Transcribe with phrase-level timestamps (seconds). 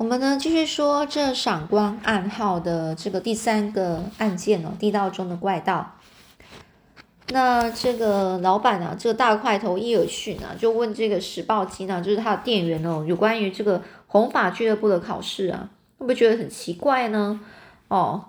[0.00, 5.94] 我们呢继续说这赏光暗号的这个第三个案件哦，地道中的怪盗。
[7.28, 15.68] 那这个老板啊，这个大块头伊尔逊啊，就问这个时报金啊，就是他的店员哦，有关于这个红法俱乐部的考试啊，
[15.98, 17.38] 会不会觉得很奇怪呢？
[17.88, 18.24] 哦，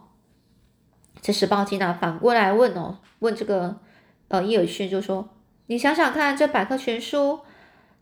[1.21, 3.77] 这时报金啊，反过来问哦，问这个
[4.27, 5.29] 呃伊尔逊就说
[5.67, 7.39] ：“你想想看，这百科全书。”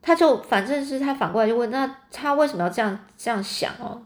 [0.01, 4.03] 他就反正是他反过来就问，那他为什么要这样这样想哦？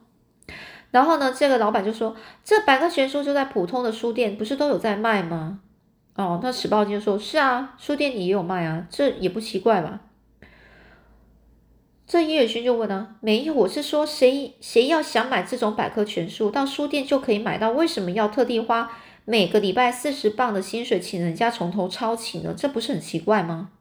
[0.91, 5.59] 然后呢，这个老板就说，这百科全书就在普通的书店，不是都有在卖吗？
[6.15, 10.01] 哦，那史报金就说，是啊，书店里也有卖啊，这也不奇怪吧？
[12.05, 18.91] 这叶尔勋就问呢，没有，我是说，谁谁要想买这种百科全书，到书店就可以买到，为什么要特地花
[19.25, 22.53] 每个礼拜四十磅的薪水请人家从头抄起呢？
[22.55, 23.71] 这不是很奇怪吗？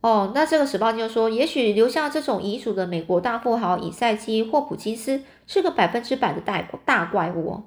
[0.00, 7.64] 哦，那这个史报就说，也许留下这种遗嘱的美国大富豪以赛基霍普金斯是个百分之百的大大怪物。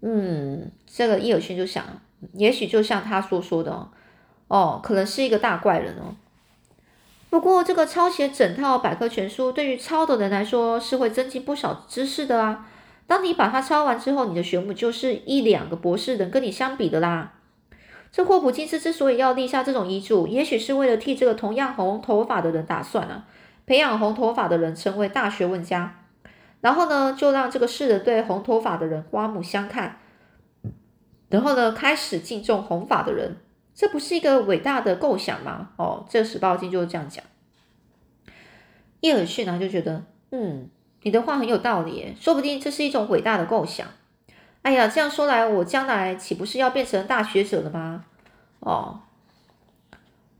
[0.00, 1.84] 嗯，这个伊尔逊就想，
[2.32, 3.88] 也许就像他所说的，
[4.48, 6.16] 哦，可能是一个大怪人哦。
[7.30, 12.68] 不过，这个抄写整套百科全书对于抄的人来说是会增进不少知识的啊。
[13.06, 17.34] 当你把它抄完之后，你的学母就是一两个博士能跟你相比的啦。
[18.12, 23.26] 这霍普金斯之所以要立下这种遗嘱，也许是为了替这个同样红头发的人打算啊，
[23.64, 26.04] 培养红头发的人成为大学问家，
[26.60, 29.98] 然后呢，就让这个世人对红头发的人刮目相看，
[31.30, 33.38] 然后呢，开始敬重红发的人，
[33.74, 35.70] 这不是一个伟大的构想吗？
[35.76, 37.24] 哦，这个史报金就是这样讲。
[39.00, 40.68] 叶尔逊呢就觉得，嗯，
[41.00, 43.86] 你的话很有道理，说不定这是一种伟大的构想。
[44.62, 48.04] 哎呀，这样说来，我将来岂不是要变成大学者了吗？
[48.60, 49.00] 哦，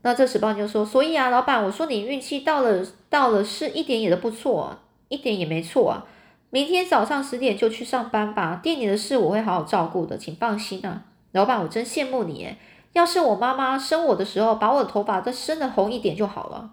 [0.01, 4.77] 那这时报就说，所以啊，老板，我说你运气到了，到了是一点也都不错，
[5.09, 6.05] 一点也没错啊。
[6.49, 11.03] 明天早上十点就去上班吧，店里的事我会好好照顾的，请放心啊。
[11.33, 12.55] 老板，我真羡慕你，
[12.93, 16.71] 要是我妈妈生我的时候把我的头发再生的红一点就好了。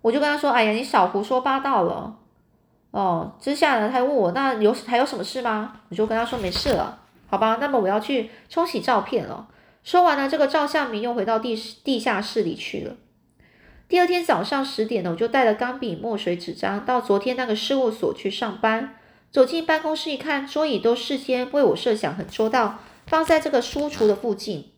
[0.00, 2.16] 我就跟他说，哎呀，你少胡说八道了。
[2.92, 5.80] 哦，接下来他问我，那有还有什么事吗？
[5.88, 7.58] 我就跟他说没事了，好吧。
[7.60, 9.48] 那么我要去冲洗照片了。
[9.82, 12.94] 说完了，这个照相明又回到地地下室里去了。
[13.88, 18.94] 第二天早上十点呢，我就带了钢笔、墨水、纸张到昨天那个事务所去上班。
[19.30, 24.70] 走进办公室一看，桌椅都事先为我设想很周到，放在这个书橱的附近。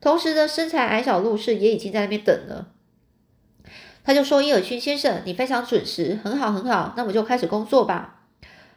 [0.00, 2.68] 同时呢，身材矮小陆氏也已经在那边等了。
[4.08, 6.94] 他就说：“伊尔逊先生，你非常准时，很好，很好。
[6.96, 8.20] 那我就开始工作吧。”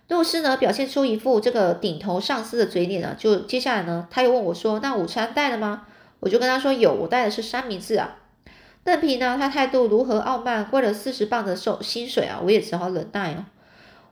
[0.09, 3.15] 陆氏呢，表现出一副这个顶头上司的嘴脸呢。
[3.17, 5.83] 就接下来呢，他又问我说：“那午餐带了吗？”
[6.19, 8.17] 我就跟他说：“有，我带的是三明治啊。”
[8.83, 13.45] 邓皮呢，他态度如何傲慢，为了四十磅的收薪水啊，我也只好忍耐哦。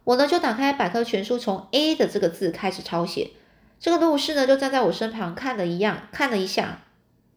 [0.05, 3.31] 我呢，就打开百科全书，从 A 的这个字开始抄写。
[3.77, 6.79] 这个陆氏呢，就站在我身旁看了一样，看了一下，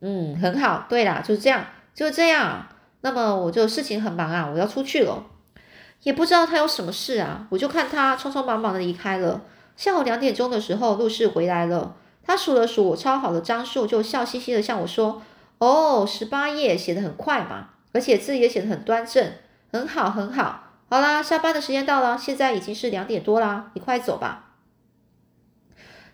[0.00, 0.86] 嗯，很好。
[0.88, 2.68] 对啦，就是这样，就这样。
[3.02, 5.26] 那么我就事情很忙啊，我要出去了，
[6.04, 9.42] 也不知道他有什么事啊，我就看他匆匆忙忙的离开了。
[9.76, 15.20] 下午两点钟的时候，陆氏回来了，他数了数我抄好的张数，就笑嘻嘻的向我说
[15.58, 19.32] ：“哦，十八页写的很快嘛，而且字也写的很端正，
[19.72, 20.64] 很好很好。
[20.88, 24.50] 好啦，下班的时间到了，现在已经是两点多啦，你快走吧。”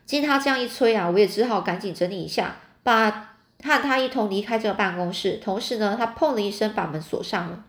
[0.06, 3.34] 经他这样一催啊，我也只好赶紧整理一下，把。
[3.62, 7.64] 和他一同离开这个办公室，同时呢，他砰的一声把门锁上了。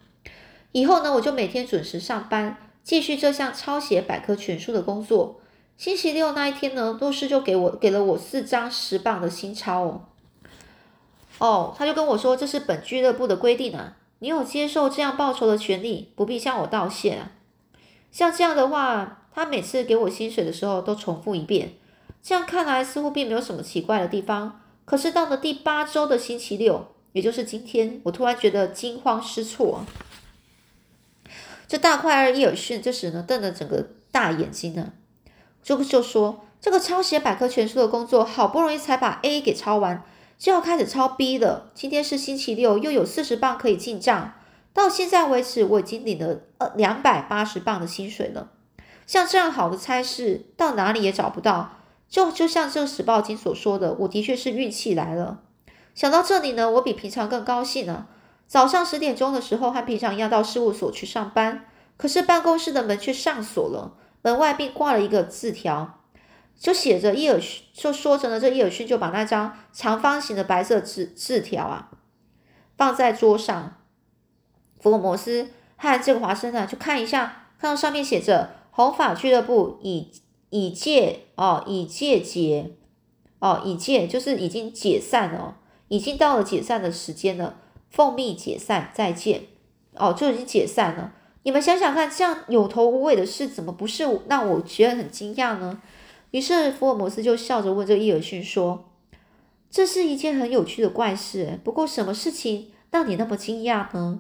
[0.72, 5.42] 以后呢，我就每天准时上班，继续这项抄写百科全书的工作。
[5.78, 10.02] 星期六那一天呢，洛师就给我给了我四张十磅的新钞哦。
[11.40, 17.32] 哦，他就跟我说，这是本俱乐部的规定啊，你有接受这样报酬的权利，不必向我道谢啊。
[18.12, 21.74] 像这样的话，他每次给我薪水的时候都重复一遍，
[22.22, 24.62] 这样看来似乎并没有什么奇怪的地方。
[24.90, 29.86] 可是到了第八周的星期六，也就是今天，我突然觉得惊慌失措。
[31.68, 34.94] 这大块二伊尔逊这时呢，瞪着整个大眼睛呢，
[35.62, 40.04] 就就说：“这个抄写百科全书的工作，好不容易才把 A 给抄完，
[40.40, 41.70] 就要开始抄 B 了。
[41.76, 44.34] 今天是星期六，又有四十磅可以进账。
[44.74, 48.50] 到现在为止，我已经领了呃两百八十磅的薪水了。
[49.06, 51.76] 像这样好的差事，到哪里也找不到。”
[52.10, 55.42] 就就像这个史报金所说的，我的确是运气来了。
[55.94, 58.08] 想到这里呢，我比平常更高兴了。
[58.48, 61.66] 早上十点钟的时候，和平常一样到事务所去上班。
[61.98, 66.00] 可是办公室的门却上锁了，门外并挂了一个字条，
[66.58, 71.92] 就写着伊尔逊，就说着呢，这伊尔逊就把那张长方形的白色字字条啊
[72.76, 73.76] 放在桌上。
[74.80, 80.10] 福尔摩斯，和这个华生呢，就看一下，看到上面写着“红发俱乐部已
[80.50, 82.72] 已届哦，已届结
[83.40, 85.58] 哦，已届就是已经解散了，
[85.88, 87.58] 已经到了解散的时间了，
[87.90, 89.44] 奉命解散，再见
[89.96, 91.14] 哦，就已经解散了。
[91.44, 95.82] 你们想想看，这样有头无尾的事，怎么不是让我觉得很惊讶呢？”
[96.32, 98.86] 于是福尔摩斯就笑着问这伊尔逊说。
[99.72, 104.20] 这是一件很有趣的怪事，不过什么事情让你那么惊讶呢？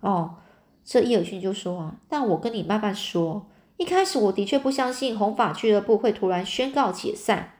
[0.00, 0.34] 哦，
[0.84, 3.46] 这伊尔逊就说啊，但我跟你慢慢说。
[3.78, 7.54] 一开始我的确不相信红发俱乐部会突然宣告解散，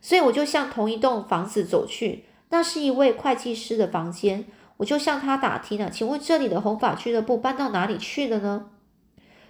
[0.00, 4.44] 所以我就向同一栋房子走去，那是一位会计师的房间，
[4.76, 8.66] 我就向他打听了，请问这里的红发俱乐部搬到哪里去了呢？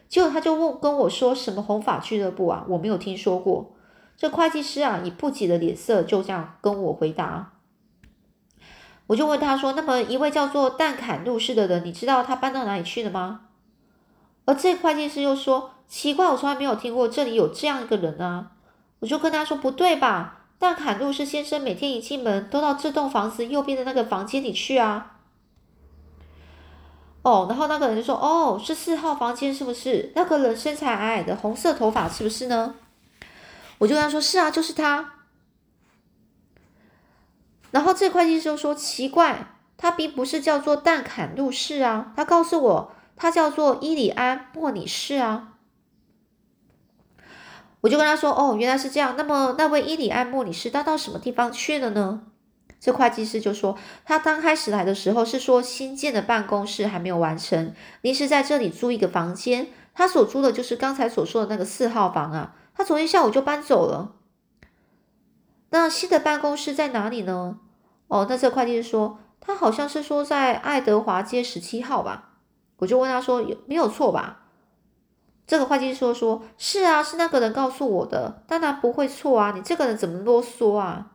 [0.09, 3.75] 结果他就问跟我说什么红发俱乐部啊，我没有听说过。
[4.17, 7.55] 这会计师啊，以不解的脸色就这样跟我回答。
[9.09, 13.41] 我就问他说：“那么一位叫做蛋坎路士的人，你知道他搬到哪里去了吗？”
[14.47, 18.53] 而这会计师又说：“奇怪，我从来没有听过这里有这样一个人啊！”
[19.01, 20.41] 我就跟他说：“不对吧？
[20.59, 25.13] 蛋坎路士先生每天一进门都到这栋房子右边的那个房间里去啊。”
[27.23, 30.13] 哦，然后那个人就说：“哦，是四号房间是不是？
[30.15, 32.75] 那个人身材矮矮的，红色头发是不是呢？”
[33.79, 35.13] 我就跟他说：“是啊，就是他。”
[37.73, 39.47] 然后这会计师就说：“奇怪，
[39.77, 45.53] 他并不是叫做蛋坎路士啊，他告诉我他叫做伊里安莫里士啊。”
[47.83, 49.15] 我就跟他说：“哦，原来是这样。
[49.17, 52.23] 那么那位伊里安莫里士他到什么地方去了呢？”
[52.81, 64.17] 这会计师就说：“他刚开始来的时候是说新建的办公室还没有完成，临时在这里租一个房间，他所租的就是刚才所说的那个四号房啊。”他昨天下午就搬走了。
[65.71, 67.59] 那新的办公室在哪里呢？
[68.09, 72.34] 哦，那这会计师说，他好像是说在爱德华街十七号吧。
[72.85, 74.43] 我就问他说，有没有错吧？
[75.47, 79.53] 这个会计说，说是啊，是那个人告诉我的，当然不会错啊。
[79.57, 81.13] 你这个人怎么啰嗦啊？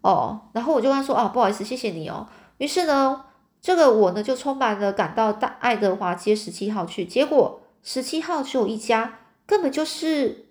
[0.00, 2.26] 哦，然后我就跟他说，啊，不好意思，谢谢你哦。
[2.58, 3.26] 于是呢，
[3.60, 10.46] 这个我呢就匆忙的赶到大爱德华街十七号去，结果十七号只有一家，根本就是。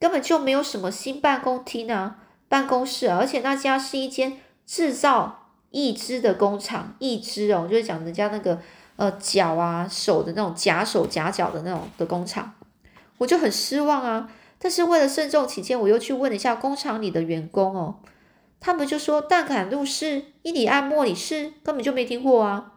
[0.00, 2.16] 根本就没有什么新办公厅啊，
[2.48, 8.58] 办公室，而且那家是一间制造义肢的工厂，义肢哦，就是讲人家那个
[9.00, 12.52] 呃脚啊手的那种假手假脚的那种的工厂，
[13.16, 14.30] 我就很失望啊。
[14.58, 17.94] 但是为了慎重起见，我又去问了一下工厂里的员工哦，
[18.60, 22.72] 他们就说蛋坎路士、伊里安莫里士根本就没听过啊。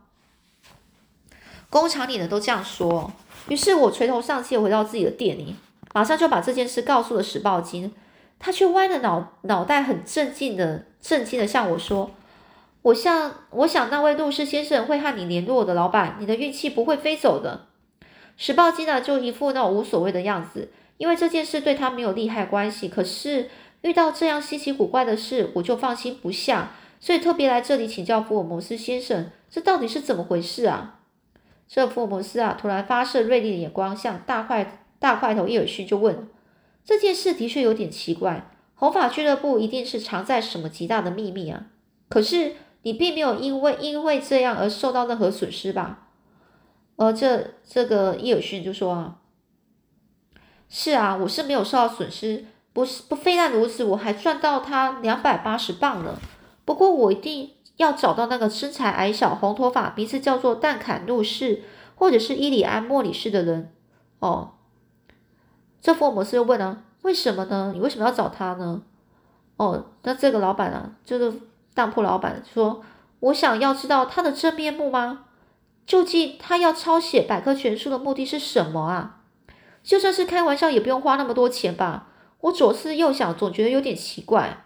[1.69, 3.11] 工厂里的都这样说，
[3.49, 5.57] 于是我垂头丧气回到自己的店里。
[5.93, 7.93] 马上就把这件事告诉了史报金，
[8.39, 12.11] 他却歪着脑脑袋，很镇静的、镇静的向我说
[12.83, 17.67] ：“我想，我想那位陆氏先生会和你联络的，老板，你的运气不会飞走的。”
[18.37, 22.87] 史报金呢，就一副那无所谓的样子，因为这件事对他没有利害关系。
[22.87, 23.49] 可是
[23.81, 30.99] 遇到这样稀奇古怪的事，我就放心不下，所以特别来这里请教福尔摩斯先生，这到底是怎么回事啊？
[31.67, 34.79] 这福尔摩斯啊，突然发射锐利的眼光，向大块。
[34.99, 36.29] 大块头伊尔逊就问
[36.85, 41.65] ：“这件事的确有点奇怪，红发俱乐部一定是藏在什么极大的秘密啊？
[42.07, 42.53] 可是
[42.83, 46.07] 你并没有因为因为这样而受到任何损失吧？”
[46.95, 49.15] 而这这个伊尔逊就说：“啊，
[50.69, 56.15] 是啊，我是没有受到损失，不是不非但如此，我还赚到他两百八十磅呢。
[56.65, 61.63] 不过我一定要找到那个身材矮小、红头发、名字叫做蛋坎路士
[61.95, 63.73] 或者是伊里安莫里士的人
[64.19, 64.51] 哦。”
[65.81, 67.71] 这福尔摩斯又问啊，为什么呢？
[67.73, 68.83] 你为什么要找他呢？
[69.57, 71.39] 哦，那这个老板啊，就是
[71.73, 72.83] 当铺老板说，
[73.19, 75.25] 我想要知道他的真面目吗？
[75.85, 79.21] 究竟他要抄写百科全书的目的是什么啊？
[79.83, 82.07] 就算是开玩笑，也不用花那么多钱吧？
[82.41, 84.65] 我左思右想，总觉得有点奇怪。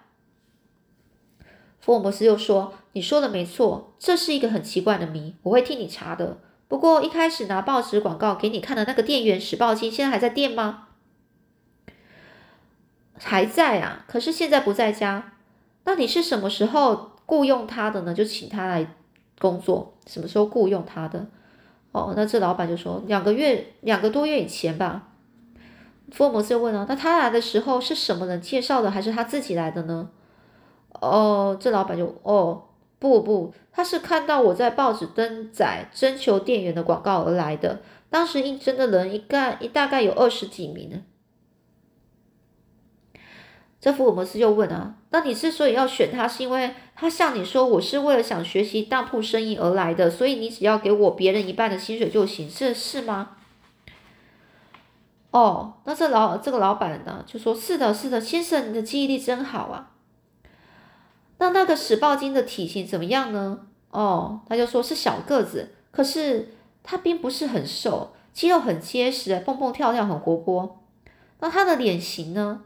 [1.79, 6.37] 福尔摩斯又说，你说的没错，这是一个很奇怪的谜，我会替你查的。
[6.67, 10.89] 不过一开始拿报纸广告给你看的那个店员史报金，现在还在店吗？
[13.17, 15.36] 还在啊，可是现在不在家。
[15.87, 18.13] 那你是什么时候雇佣他的呢？
[18.13, 18.85] 就请他来
[19.39, 21.25] 工作，什么时候雇佣他的？
[21.93, 25.07] 哦，那这老板就说两个月，两个多月以前吧。
[26.11, 30.09] 福尔摩斯就问了，那他来的时候是什么人介绍的，还是他自己来的呢？
[30.99, 32.65] 哦，这老板就哦
[32.99, 37.79] 不不，他是看到我在报纸登载征求店员的广告而来的。
[38.09, 40.97] 当时应征的人一概一大概有二十几名呢。
[43.79, 53.37] 这福尔摩斯又问啊，那你之所以要选他，是因为他向你说我是为了想学习当铺生意而来的，所以你只要给我别人一半的薪水就行，这是吗？
[55.29, 59.91] 哦，那这老这个老板呢就说是的，是的，先生，你的记忆力真好啊。
[61.37, 63.59] 那那个史豹金的体型怎么样呢？
[63.91, 70.81] 哦，他就说是小个子，可是他并不是很瘦，肌肉很结实，蹦蹦跳跳，很活泼。
[71.41, 72.61] 那他的脸型呢？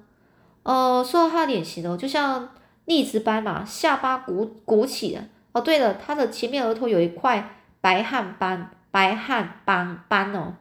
[0.63, 2.49] 呃，说到他的脸型哦，就像
[2.85, 5.21] 栗子斑嘛，下巴鼓鼓起的。
[5.53, 10.53] 哦，对了，他的前面额头有一块白汗斑，白汗斑斑哦。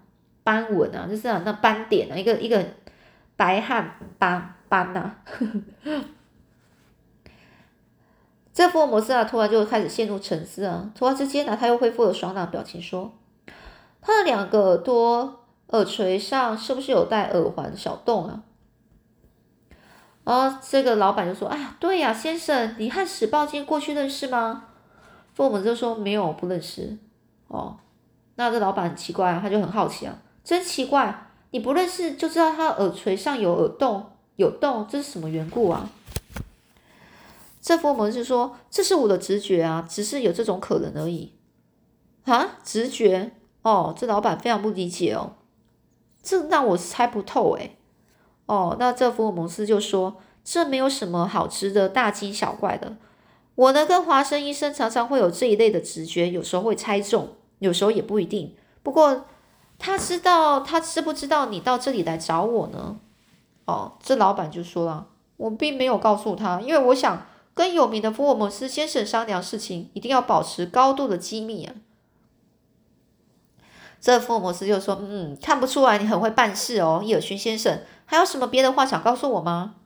[0.42, 2.64] 斑纹啊，就是那斑点啊，一个一个
[3.36, 5.14] 白汗斑斑呐。
[8.52, 10.90] 这福尔摩斯啊，突然就开始陷入沉思啊。
[10.94, 13.12] 突然之间呢，他又恢复了爽朗表情，说
[14.00, 18.42] ：“他的两个耳朵耳垂上是不是有戴耳环小洞啊？”
[20.30, 24.66] 然后这个老板就说：“哎呀，对呀，先生，你和史豹精过去认识吗？”
[25.34, 26.96] 福尔摩斯就说：“没有，不认识。”
[27.48, 27.76] 哦，
[28.36, 30.16] 那这老板很奇怪啊，他就很好奇啊。
[30.44, 35.90] 真奇怪，你不认识就知道他耳垂上有耳洞，有洞，这是什么缘故啊？
[37.60, 41.32] 这福尔摩斯说：“这是我的直觉啊，只是有这种可能而已。”
[42.26, 43.32] 啊，直觉？
[43.62, 45.32] 哦，这老板非常不理解哦，
[46.22, 47.78] 这让我猜不透诶。
[48.50, 52.96] 哦，那这福尔摩斯就说：“这没有什么好值得大惊小怪的。
[53.54, 57.28] 我呢，跟华生医生常常会有这一类的直觉，有时候会猜中，
[57.60, 58.54] 有时候也不一定。
[58.82, 59.26] 不过。”
[59.82, 63.00] 他知道，他知不知道你到这里来找我呢？
[63.64, 65.06] 哦，这老板就说了，
[65.38, 71.72] 我并没有告诉他，因为我想跟有名的福尔摩斯先生商量事情，一定要保持高度的机密啊。
[74.02, 77.80] 这福尔摩斯就说：“嗯，看不出来你很会办事哦，伊尔逊先生，
[78.10, 79.76] 还有什么别的话想告诉我吗？”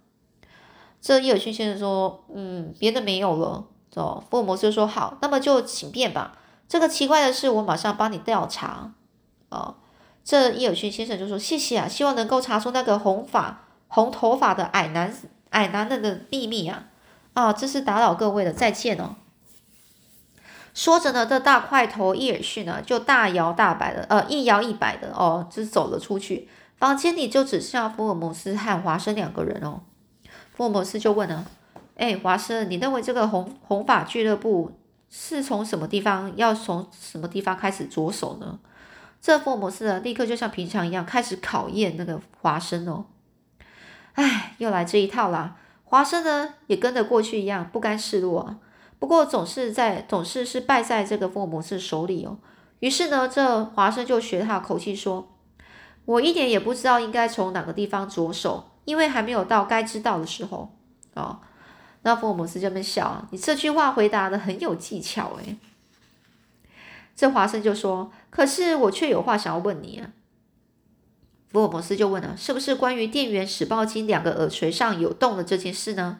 [0.98, 3.66] 这伊尔逊先生说：“嗯，别的没有了。”
[3.96, 6.38] 哦，福尔摩斯说：“好，那么就请便吧。
[6.66, 8.94] 这个奇怪的事，我马上帮你调查。”
[9.50, 9.74] 哦。
[10.24, 15.14] 这伊尔逊先生就说：“谢谢啊，希望能够查出那个红发、红头发的矮男、
[15.50, 16.86] 矮男人的秘密啊！
[17.34, 19.16] 啊，这是打扰各位了，再见哦。”
[20.72, 26.48] 说着呢，这大块头伊尔逊呢就大摇大摆的，呃，一摇一摆的哦，就走了出去。
[26.84, 29.80] 房间里就只剩下福尔摩斯和华生两个人哦。
[30.54, 31.46] 福尔摩斯就问了
[31.96, 34.70] ：“哎，华生，你认为这个红红发俱乐部
[35.08, 38.58] 是从什么地方要从什么地方开始着手呢？”
[39.18, 43.06] 这福尔摩斯呢，立刻就像平常一样开始考验那个华生哦。
[44.12, 45.56] 哎，又来这一套啦！
[45.84, 48.58] 华生呢也跟着过去一样不甘示弱啊。
[48.98, 52.36] 不过总是在总是是败在这个福尔摩斯手里哦。
[52.80, 55.30] 于是呢，这华生就学他口气说
[56.04, 60.76] ：“我一点也不知道应该从哪个地方着手，因为还没有到该知道的时候。”
[61.14, 61.40] 哦，
[62.02, 65.56] 那福尔摩斯这么笑，你这句话回答的很有技巧诶。
[67.14, 70.10] 这华生就说：“可是我却有话想要问你啊。”
[71.52, 76.18] 福尔摩斯就问了：“是不是关于店员史鲍金两个耳垂上有洞的这件事呢？”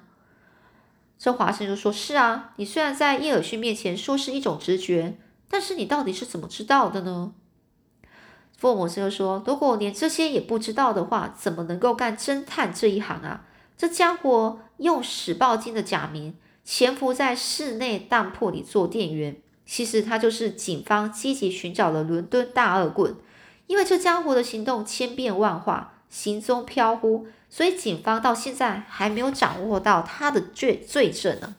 [1.19, 7.35] 这华生就说：“是啊，你虽然在叶尔逊面前说是一种直觉，但是你到底是怎么知道的呢？”
[8.64, 13.44] 福尔摩斯又说：“如果连这些也不知道的话，怎么能够干侦探这一行啊？
[13.76, 23.14] 这家伙用史鲍金的假名潜伏在室内当铺里做店员。”其实他就是警方积极寻找的伦敦大恶棍，
[23.66, 31.56] 因为这家伙的行动千变万化，行踪飘忽，所以警方到现在还没有掌握到他的罪罪证呢。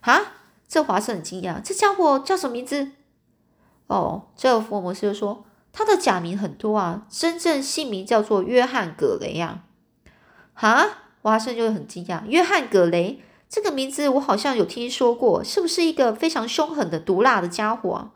[0.00, 0.22] 啊，
[0.66, 2.92] 这华生很惊讶，这家伙叫什么名字？
[3.88, 5.44] 哦，这个福尔摩斯就说
[5.78, 9.62] 他的假名很多啊，真正姓名叫做约翰·葛雷啊。
[10.52, 10.88] 哈，
[11.22, 13.22] 华生就很惊讶，约翰·葛雷。
[13.48, 18.10] 这个名字我好像有听说过，是不是一个非常凶狠的毒辣的家伙啊？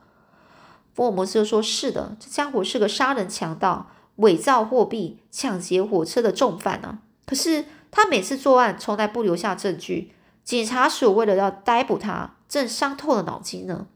[0.93, 6.99] 福尔摩斯说：“是的，这家伙是个杀人强盗，伪造货币、抢劫火车的重犯啊！
[7.25, 10.11] 可是他每次作案从来不留下证据，
[10.43, 13.87] 警察署为了要逮捕他，正伤透了脑筋呢。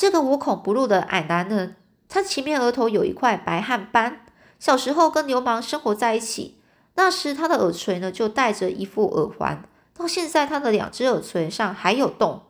[0.00, 1.74] 这个无孔不入的矮男人，
[2.08, 4.20] 他前面额头有一块白汗斑，
[4.60, 6.60] 小时候跟流氓生活在一起。”
[6.94, 12.42] 那时他的耳垂呢，就戴着一副耳环，到现在他的两只耳垂上还有洞。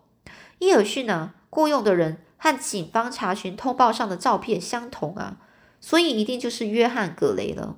[0.59, 5.39] 伊尔逊呢，雇佣的人和警方查询通报上的照片相同啊，
[5.81, 7.77] 所以一定就是约翰·格雷了。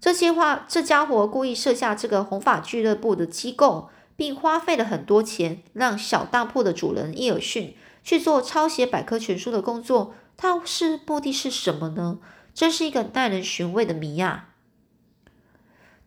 [0.00, 10.14] 这些话，这家伙故意设下这个红发俱乐部的机构，并花费了很多钱，让小当铺的主人伊尔逊去做抄写百科全书的工作。
[10.36, 12.18] 他是目的是什么呢？
[12.54, 14.48] 真是一个耐人寻味的谜啊！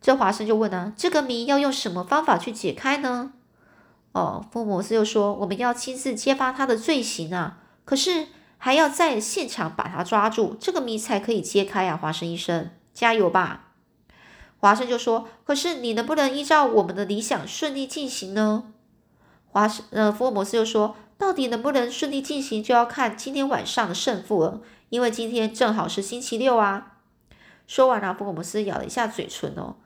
[0.00, 3.32] 这华生就问啊，这个谜要用什么方法去解开呢？
[4.12, 8.26] 哦，福尔摩斯又说，我们要亲自揭发他的罪行啊，可是
[8.58, 11.96] 还要在现场把他抓住，这个谜才可以揭开啊。
[11.96, 13.72] 华生医生，加油吧！
[14.58, 18.72] 华生就说，可是你能不能依照我们的理想顺利进行呢？
[19.46, 26.98] 华生，呃，福尔摩斯又说，到底能不能顺利进行，就要看今天晚上的胜负了，因为今天正好是星期六啊。
[27.66, 29.76] 说完了，福尔摩斯咬了一下嘴唇哦。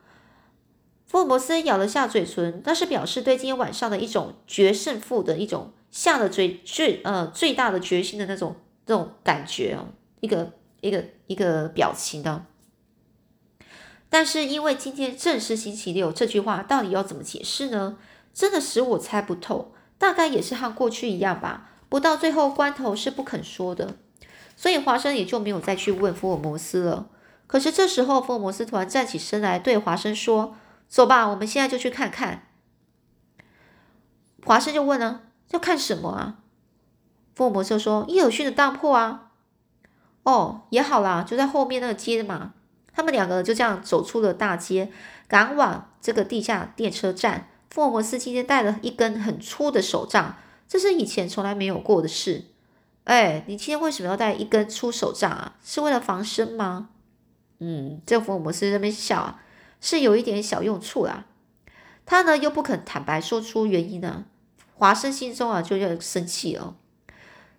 [1.07, 12.47] 福尔摩斯咬了下嘴唇，那是表示对今天晚上的一种决胜负的一种下了最最呃最大的决心的那种这种感觉哦，一个一个一个表情的。
[14.09, 17.97] 但是因为今天正是星期六，这句话到底要怎么解释呢？
[18.35, 19.73] 真的使我猜不透。
[19.99, 23.97] 大概也是和过去一样吧，不到最后关头是不肯说的。
[24.57, 27.09] 所以华生也就没有再去问福尔摩斯了。
[27.47, 30.57] 可是这时候，福尔摩斯突然站起身来，对华生说。
[30.88, 32.45] 走吧，我们现在就去看看。
[34.43, 35.21] 华生就问了
[35.52, 36.38] ：“要看什么啊？”
[37.37, 39.33] 福尔摩斯说：“伊尔逊的当铺啊。”
[40.25, 42.55] 哦，也好啦，就在后面那个街嘛。
[42.93, 44.90] 他们两个就这样走出了大街，
[45.28, 47.49] 赶往这个地下电车站。
[47.71, 52.45] 福尔摩斯今天带了一根很粗的手杖，这是以前从来没有过的事。
[53.05, 55.57] 哎，你今天为什么要带一根粗手杖啊？
[55.65, 56.91] 是为了防身吗？
[57.59, 59.43] 嗯，这福尔摩斯那边笑啊。
[59.81, 61.27] 是有一点小用处啦，
[62.05, 64.25] 他呢又不肯坦白说出原因呢，
[64.75, 66.75] 华生心中啊就要生气了。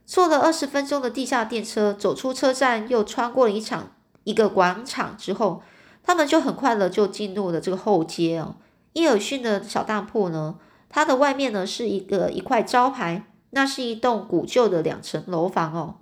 [0.05, 5.63] 坐了二十分钟的地下电车，走出车站，又穿过了一场一个广场之后，
[6.03, 8.57] 他们就很快的就进入了这个后街哦。
[8.93, 10.55] 伊尔逊的小当铺呢，
[10.89, 15.95] 它的外面呢是一个一块招牌，那是一栋古旧的两层楼房哦。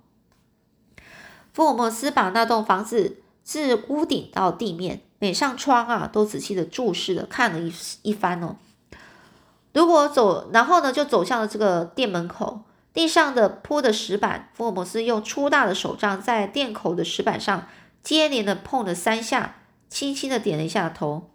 [1.54, 5.02] 福尔摩斯把那栋房子自屋顶到地面。
[5.20, 8.56] 每扇窗啊，都仔细的注视的看了一一番哦。
[9.74, 12.62] 如果走，然后呢，就走向了这个店门口，
[12.94, 17.68] 地上的铺的石板，福尔摩斯用粗大的手杖在店口的石板上
[18.04, 19.56] 接连的碰了三下，
[19.90, 21.32] 轻轻的点了一下头。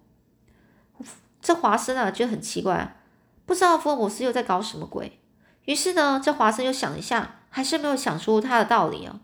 [1.43, 2.97] 这华生啊，就很奇怪，
[3.45, 5.19] 不知道福尔摩斯又在搞什么鬼。
[5.67, 9.21] 于是呢，这华生又想了一下，还是没有想出他的道理啊。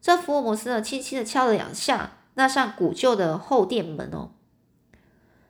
[0.00, 2.12] 这福尔摩斯呢，轻轻的敲了两下。
[2.38, 4.28] 那扇古旧的后殿门哦，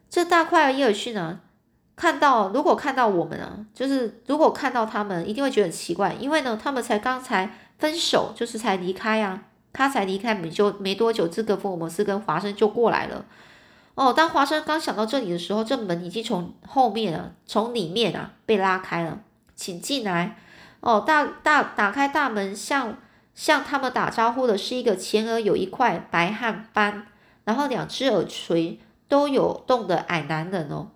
[0.08, 1.40] 这大块的伊尔逊呢，
[1.96, 13.24] 看到如果看到我们啊，就是如果看到他们，一定会觉得很奇怪，因为呢，他们才刚才分手，就是才离开啊，他才离开没就没多久，这个福尔摩斯跟华生就过来了。
[13.96, 19.18] 哦，当华生刚想到这里的时候，这门已经从后面啊，从里面啊被拉开了，
[19.56, 20.38] 请进来。
[20.78, 22.96] 哦，大大打开大门，向。
[23.36, 27.06] 向他们打招呼的是一个前额有一块白汗斑，
[27.44, 30.88] 然后两只耳垂都有洞的矮男人哦。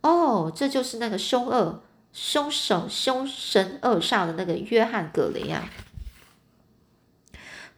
[0.00, 5.64] 哦，这就是那个凶恶凶手凶神恶煞的那个约翰·葛雷啊。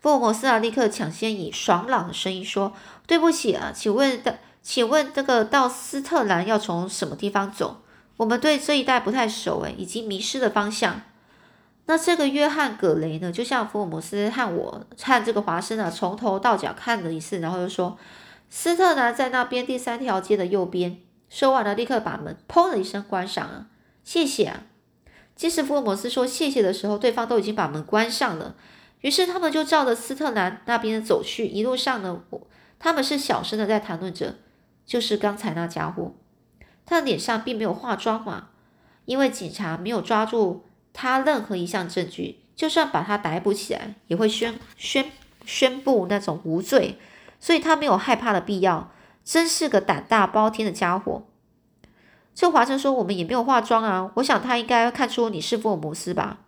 [0.00, 2.72] 福尔摩斯啊，立刻抢先以爽朗的声音说
[3.06, 7.82] ：“对不起啊，请问的，请问这个到斯特兰要从什么地方走？
[8.16, 11.02] 我们对这一带不太熟，诶，已经迷失了方向。”
[11.86, 17.98] 那这个约翰·葛雷呢，就像福尔摩斯和我和这个华生啊，从头到脚看了一次，然后又说
[18.50, 20.98] ：“斯特兰在那边第三条街的右边。”
[21.30, 23.66] 说完了，立刻把门砰的一声关上了。
[24.04, 24.62] 谢谢啊！
[25.34, 28.54] 即使福尔摩斯说谢谢的时候，对方都已经把门关上了。
[29.00, 31.46] 于是他们就照着斯特兰那边走去。
[31.46, 32.22] 一路上呢，
[32.78, 34.36] 他们是小声的在谈论着，
[34.84, 36.14] 就是刚才那家伙，
[36.84, 38.48] 他的脸上并没有化妆嘛，
[39.04, 40.64] 因为警察没有抓住。
[40.92, 45.12] 他任何一项证据，就算把他逮捕起来，也会宣宣
[45.46, 46.98] 宣布那种无罪，
[47.38, 48.90] 所以他没有害怕的必要。
[49.24, 51.22] 真是个胆大包天的家伙。
[52.34, 56.38] 这华生说：“我们也没有化妆啊，我想他应该看出你是福尔摩斯吧？”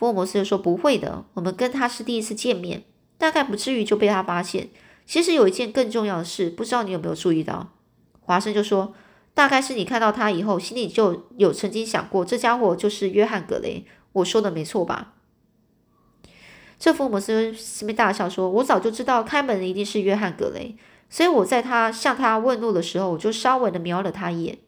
[0.00, 2.84] 福尔摩斯就说：“不会的，我们跟他是第一次见面，
[3.18, 4.70] 大概不至于就被他发现。
[5.04, 7.68] 其实有一件更重要的事，不知道你有没有注意到？”
[8.22, 8.94] 华生就说。
[9.32, 13.86] 大概是你看到他以后，心里就有曾经想过，这家伙就是约翰·格雷。
[14.12, 15.12] 我说的没错吧？
[16.78, 20.76] 这福尔摩斯斯密大笑说：“我早就知道开门的一定是约翰·格雷，
[21.08, 24.58] 所以我在他向他问路的时候，我就稍微的瞄了他一眼。”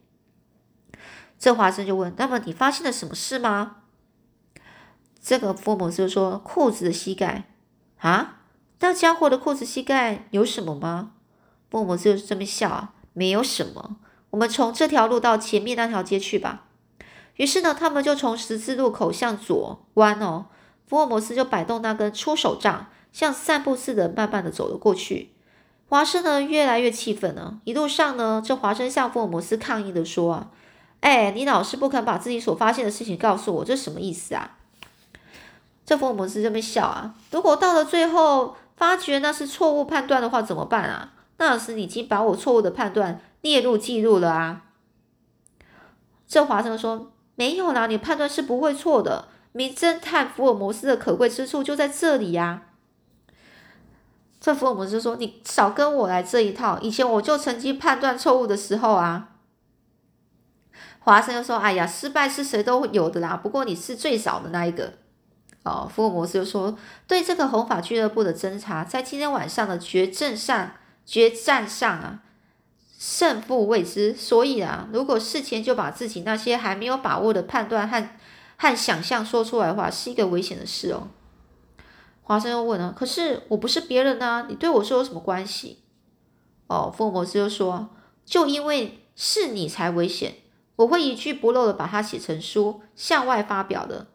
[1.39, 3.79] 这华生就问：“那么你发现了什么事吗？”
[5.23, 7.45] 这个福尔摩斯就说：“裤子的膝盖
[7.99, 8.41] 啊，
[8.81, 11.13] 那家伙的裤子膝盖有什么吗？”
[11.71, 13.99] 福尔摩斯就这么笑啊，没有什么。
[14.31, 16.65] 我们从这条路到前面那条街去吧。
[17.37, 20.47] 于是呢，他们就从十字路口向左弯哦。
[20.87, 25.33] 福尔摩斯就摆动那根粗手杖，像散步似的慢慢的走了过去。
[25.89, 27.61] 华生呢越来越气愤了。
[27.65, 30.51] 一路上呢，这华生向福尔摩斯抗议的说：“啊，
[31.01, 34.59] 哎，你老是不肯把自己所发现的事情告诉我，这什么意思啊？”
[35.93, 37.15] 这福尔摩斯这边笑啊。
[37.33, 41.13] 如果到了最后发觉那是错误判断的话，怎么办啊？
[41.37, 44.63] 那时你已经把我错误的判断列入记录了啊。
[46.27, 49.27] 这华生说：“没有啦，你判断是不会错的。
[49.53, 52.63] 名侦探福尔摩斯的可贵之处就在这里呀。”
[54.41, 59.29] 这福尔摩斯说：“你少跟我来这一套，以前我就曾经判断错误的时候啊。”
[61.05, 64.95] 华生又说：“哎呀，失败是谁都有的啦，不过你是最少的那一个。”
[65.65, 70.73] 哦，福尔摩斯就说：“对这个红发俱乐部的侦查，在今天晚上的决战上，
[71.07, 72.23] 决战上啊，
[72.99, 78.09] 胜负未知，所以啊，如果事前就把自己那些还没有把握的判断和
[78.57, 81.09] 和想象说出来的话，是一个危险的事哦。”
[82.25, 85.79] 华生又问了：“可是我不是别人啊，你对我说有什么关系？”
[86.67, 87.91] 哦，福尔摩斯就说
[88.27, 90.35] ：“就因为是你才危险，
[90.75, 94.09] 我会一句不漏的把它写成书，向外发表的。”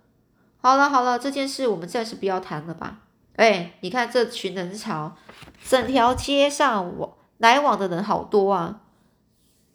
[0.60, 3.00] 好了好了，这件事我们暂时不要谈了吧。
[3.36, 5.16] 哎，你看这群人潮，
[5.64, 8.82] 整条街上往来往的人好多啊。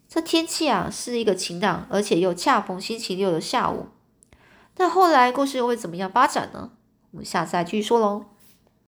[0.07, 3.87] 这天气啊是一个晴朗，而且又恰逢星期六的下午。
[4.77, 6.71] 那后来故事又会怎么样发展呢？
[7.11, 8.25] 我们下次再继续说喽。